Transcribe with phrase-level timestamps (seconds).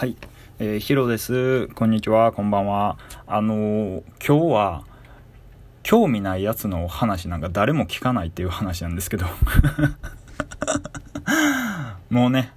[0.00, 0.16] はい、
[0.58, 1.68] えー、ヒロです。
[1.74, 2.96] こんにちは、こんばんは。
[3.26, 4.84] あのー、今日は、
[5.82, 9.26] 興味ないやつの話なんか誰も聞かないっていう話なんですけど。
[12.08, 12.50] もうね、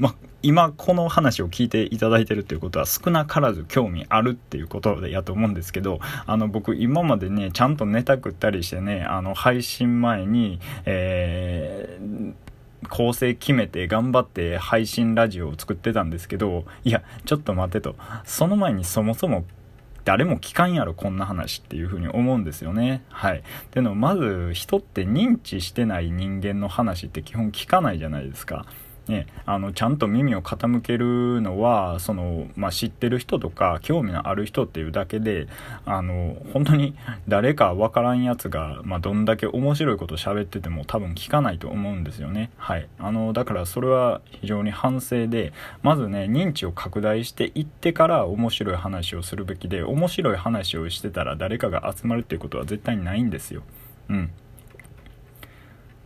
[0.00, 12.49] ま、今この話を聞いていただいてるっていうことは少なからず興味あるっていうことでやと思うんですけど、あの僕今までね、ちゃんとネタ食ったりしてね、あの配信前に、えー
[12.90, 17.94] 構成決めて頑張って配信ラジオを作ってたんですけど、いや、ちょっと待てと。
[18.24, 19.44] その前にそもそも
[20.04, 23.02] 誰も聞かんやろ、こんな話っていうふうに思うんですよね。
[23.08, 23.38] はい。
[23.38, 28.66] ってのまず人って認知してない人間の話って基本聞かないじゃないですか。
[29.10, 35.48] ね、あのちゃんと耳を傾けるのはその、まあ、知ってる人とか興味のある人っていうだけで
[35.84, 36.96] あの本当に
[37.26, 42.50] 誰か分からんやつが、まあ、どんだけ面白いこと喋ってても多分聞かないと思うんですよね。
[42.56, 45.52] はい、あのだからそれは非常に反省で
[45.82, 53.62] まずね認知を拡大していってから面白い話をするべきで面白い話をしてたら誰かが集まるっていうことは絶対にないんですよ。
[54.08, 54.30] うん。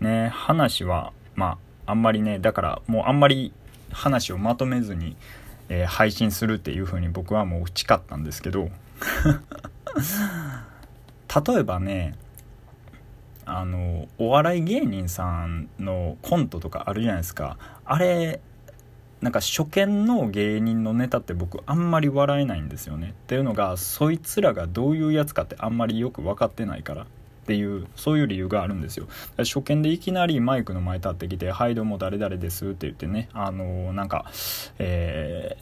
[0.00, 3.52] ね話はまああんまりねだからもうあんまり
[3.92, 5.16] 話をまとめずに、
[5.68, 8.70] えー、配信するっていう風に僕はもう誓ったんですけど
[11.46, 12.16] 例えばね
[13.46, 17.58] あのお笑い芸人さんのコントとかあるじゃないですか。
[17.84, 18.40] あれ
[19.20, 23.10] なんか初見の芸人のネタって僕あんまり笑えないんですよね。
[23.10, 27.06] っていうのがそいつらがどういうやつかってあんまりよく分かってないから。
[27.44, 29.06] っていうそういう理由があるんですよ。
[29.36, 34.24] 初見でいきなりマイクの前立ってきて「はいどうも誰々です」って言ってねあのー、なんか
[34.78, 35.56] え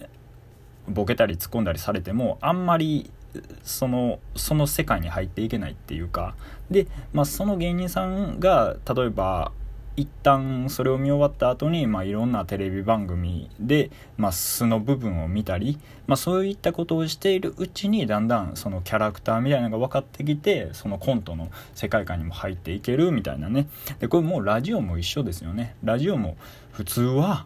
[0.89, 3.11] ー、ボケたり突っ込んだりされてもあんまり
[3.65, 6.37] そのその世界に入っていけないっていうか。
[6.71, 9.53] で、まあ、その芸人さんが例えば
[9.97, 23.69] 一旦それを見終わった後に、まあ、いろんなテレビ番組で、まあ、素の部分を見たり、まあ、そういったことをしているうちにだんだんそのキャラクターみたいなのが分かってきてそのコントの世界観にも入っていけるみたいなね。
[23.99, 25.77] でこれもうラジオも一緒ですよね。
[25.85, 26.37] ラジオも
[26.73, 27.45] 普通は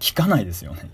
[0.00, 0.90] 聞かないですよね。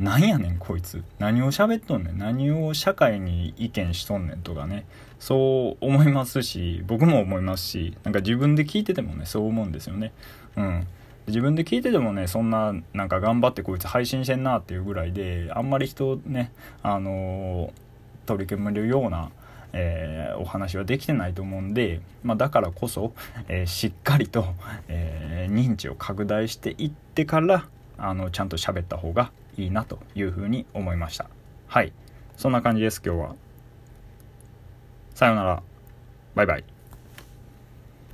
[0.00, 1.04] なんやねんこいつ。
[1.18, 2.18] 何を喋っとんねん。
[2.18, 4.86] 何を社会に意見しとんねんとかね。
[5.18, 10.12] そう思いますし僕も思いますしなんか自分で聞いててもねそう思うんですよね。
[10.56, 10.86] うん。
[11.26, 16.50] 自分で聞いててもねそんななんか頑張ってこいつ配信してんなっていうぐらいであんまり人ね
[16.82, 17.72] あのー、
[18.26, 19.30] 取り組めるような
[19.72, 23.12] えー、お話はできてないと思うんで、まあ、だからこそ、
[23.46, 24.44] えー、しっかりと、
[24.88, 31.28] えー、認知を拡大していってからあのちゃんと喋った方がいいなというふうに思いました。
[31.66, 31.92] はい。
[32.36, 33.36] そんな感じです今日は。
[35.14, 35.62] さようなら。
[36.34, 36.69] バイバイ。